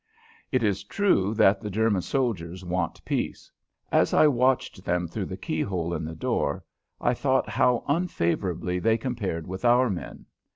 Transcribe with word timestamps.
It 0.51 0.63
is 0.63 0.83
true 0.83 1.35
that 1.35 1.61
the 1.61 1.69
German 1.69 2.01
soldiers 2.01 2.65
want 2.65 3.05
peace. 3.05 3.51
As 3.91 4.15
I 4.15 4.25
watched 4.25 4.83
them 4.83 5.07
through 5.07 5.27
the 5.27 5.37
keyhole 5.37 5.93
in 5.93 6.05
the 6.05 6.15
door 6.15 6.63
I 6.99 7.13
thought 7.13 7.47
how 7.47 7.83
unfavorably 7.87 8.79
they 8.79 8.97
compared 8.97 9.45
with 9.45 9.63
our 9.63 9.91
men. 9.91 10.25